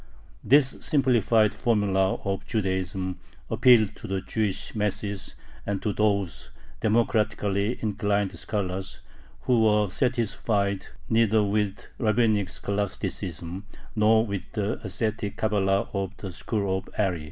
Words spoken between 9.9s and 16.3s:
satisfied neither with rabbinic scholasticism nor with the ascetic Cabala of